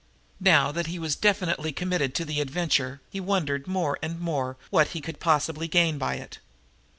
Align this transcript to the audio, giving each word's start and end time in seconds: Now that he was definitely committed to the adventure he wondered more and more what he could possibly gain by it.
Now 0.39 0.71
that 0.71 0.87
he 0.87 0.97
was 0.97 1.15
definitely 1.15 1.71
committed 1.71 2.15
to 2.15 2.25
the 2.25 2.41
adventure 2.41 3.01
he 3.11 3.19
wondered 3.19 3.67
more 3.67 3.99
and 4.01 4.19
more 4.19 4.57
what 4.71 4.87
he 4.97 4.99
could 4.99 5.19
possibly 5.19 5.67
gain 5.67 5.99
by 5.99 6.15
it. 6.15 6.39